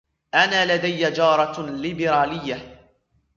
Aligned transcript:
أنا 0.33 0.75
لدي 0.77 1.09
جارة 1.09 1.69
ليبرالية. 1.71 2.85